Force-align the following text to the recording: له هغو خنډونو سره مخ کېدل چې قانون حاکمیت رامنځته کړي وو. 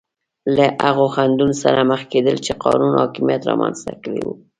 له 0.55 0.65
هغو 0.85 1.05
خنډونو 1.15 1.55
سره 1.63 1.87
مخ 1.91 2.01
کېدل 2.11 2.35
چې 2.45 2.51
قانون 2.63 2.91
حاکمیت 3.01 3.41
رامنځته 3.49 3.91
کړي 4.03 4.21
وو. 4.25 4.33